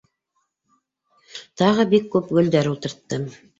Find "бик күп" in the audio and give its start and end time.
1.93-2.35